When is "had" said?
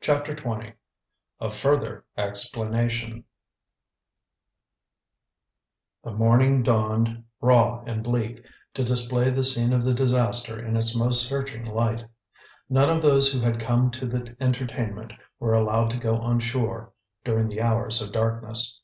13.40-13.60